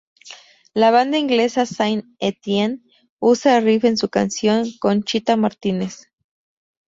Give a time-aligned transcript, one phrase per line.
[0.73, 2.79] La banda inglesa Saint Etienne
[3.19, 6.07] usa el riff en su canción Conchita Martínez.